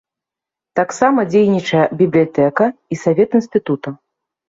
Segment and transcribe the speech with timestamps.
[0.79, 3.99] Таксама дзейнічае бібліятэка і савет інстытута.